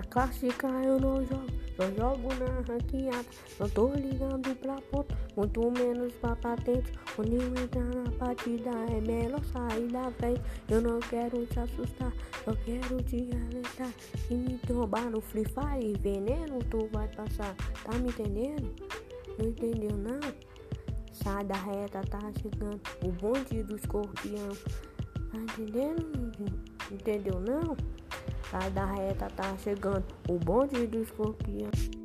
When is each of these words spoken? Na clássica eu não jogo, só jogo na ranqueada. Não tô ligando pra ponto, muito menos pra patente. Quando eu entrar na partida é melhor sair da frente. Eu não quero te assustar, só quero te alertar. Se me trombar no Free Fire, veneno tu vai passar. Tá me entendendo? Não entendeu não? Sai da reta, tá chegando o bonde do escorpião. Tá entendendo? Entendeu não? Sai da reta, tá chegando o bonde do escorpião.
Na 0.00 0.06
clássica 0.06 0.66
eu 0.66 0.98
não 0.98 1.22
jogo, 1.26 1.46
só 1.76 1.84
jogo 1.90 2.34
na 2.36 2.46
ranqueada. 2.66 3.26
Não 3.58 3.68
tô 3.68 3.92
ligando 3.92 4.56
pra 4.56 4.80
ponto, 4.90 5.14
muito 5.36 5.70
menos 5.72 6.10
pra 6.14 6.34
patente. 6.36 6.90
Quando 7.14 7.34
eu 7.34 7.48
entrar 7.48 7.84
na 7.84 8.10
partida 8.12 8.70
é 8.70 9.00
melhor 9.02 9.44
sair 9.44 9.88
da 9.88 10.10
frente. 10.12 10.40
Eu 10.70 10.80
não 10.80 11.00
quero 11.00 11.44
te 11.44 11.60
assustar, 11.60 12.10
só 12.42 12.56
quero 12.64 13.02
te 13.02 13.28
alertar. 13.30 13.92
Se 14.26 14.32
me 14.32 14.56
trombar 14.66 15.10
no 15.10 15.20
Free 15.20 15.44
Fire, 15.44 15.92
veneno 16.00 16.60
tu 16.70 16.88
vai 16.94 17.06
passar. 17.08 17.54
Tá 17.84 17.92
me 17.98 18.08
entendendo? 18.08 18.74
Não 19.38 19.48
entendeu 19.48 19.98
não? 19.98 20.20
Sai 21.12 21.44
da 21.44 21.56
reta, 21.56 22.00
tá 22.08 22.20
chegando 22.40 22.80
o 23.04 23.12
bonde 23.12 23.62
do 23.64 23.76
escorpião. 23.76 24.48
Tá 25.30 25.36
entendendo? 25.36 26.32
Entendeu 26.90 27.38
não? 27.38 27.99
Sai 28.50 28.68
da 28.70 28.84
reta, 28.84 29.28
tá 29.36 29.56
chegando 29.58 30.04
o 30.28 30.36
bonde 30.36 30.84
do 30.86 31.02
escorpião. 31.02 31.99